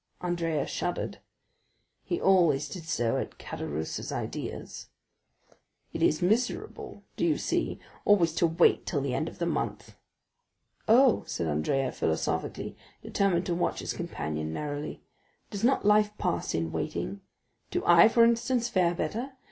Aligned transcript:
Andrea 0.19 0.65
shuddered; 0.65 1.19
he 2.03 2.19
always 2.19 2.67
did 2.67 2.85
so 2.85 3.17
at 3.17 3.37
Caderousse's 3.37 4.11
ideas. 4.11 4.87
"It 5.93 6.01
is 6.01 6.23
miserable—do 6.23 7.23
you 7.23 7.37
see?—always 7.37 8.33
to 8.33 8.47
wait 8.47 8.87
till 8.87 8.99
the 9.01 9.13
end 9.13 9.27
of 9.29 9.37
the 9.37 9.45
month." 9.45 9.95
"Oh," 10.87 11.23
said 11.27 11.45
Andrea 11.45 11.91
philosophically, 11.91 12.75
determined 13.03 13.45
to 13.45 13.53
watch 13.53 13.77
his 13.79 13.93
companion 13.93 14.51
narrowly, 14.51 15.03
"does 15.51 15.63
not 15.63 15.85
life 15.85 16.17
pass 16.17 16.55
in 16.55 16.71
waiting? 16.71 17.21
Do 17.69 17.83
I, 17.85 18.07
for 18.07 18.23
instance, 18.25 18.69
fare 18.69 18.95
better? 18.95 19.33